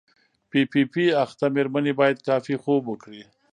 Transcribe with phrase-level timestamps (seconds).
[0.49, 3.23] پی پي پي اخته مېرمنې باید کافي خوب وکړي.